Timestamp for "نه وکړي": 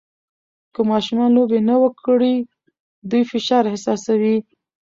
1.69-2.35